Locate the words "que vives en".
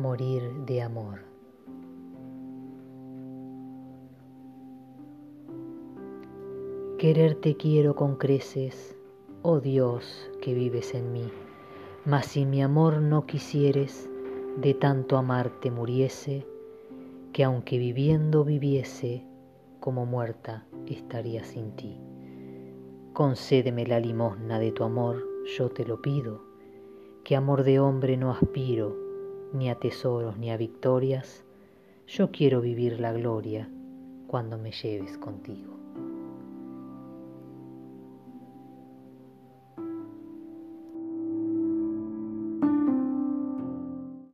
10.40-11.12